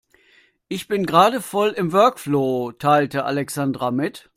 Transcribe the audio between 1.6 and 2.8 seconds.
im Workflow,